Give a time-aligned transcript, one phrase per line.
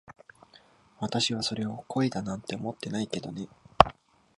[0.99, 3.47] 私はそれを恋だなんて思ってないけどね。